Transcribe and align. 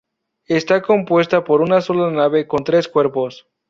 Está 0.47 0.81
compuesta 0.81 1.43
por 1.43 1.61
una 1.61 1.79
sola 1.79 2.09
nave 2.09 2.47
con 2.47 2.63
tres 2.63 2.87
cuerpos. 2.87 3.47